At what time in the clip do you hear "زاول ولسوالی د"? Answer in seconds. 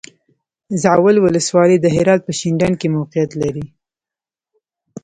0.83-1.85